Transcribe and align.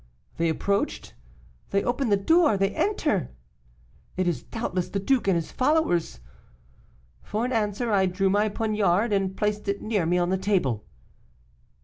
They 0.37 0.49
approach, 0.49 1.11
they 1.69 1.83
open 1.83 2.09
the 2.09 2.17
door 2.17 2.57
they 2.57 2.73
enter! 2.73 3.29
It 4.17 4.27
is, 4.27 4.41
doubtless, 4.41 4.89
the 4.89 4.99
duke 4.99 5.27
and 5.27 5.35
his 5.35 5.51
followers.' 5.51 6.21
For 7.21 7.45
an 7.45 7.51
answer, 7.53 7.91
I 7.91 8.07
drew 8.07 8.27
my 8.27 8.49
poniard, 8.49 9.13
and 9.13 9.37
placed 9.37 9.67
it 9.67 9.79
near 9.79 10.07
me 10.07 10.17
on 10.17 10.31
the 10.31 10.39
table. 10.39 10.87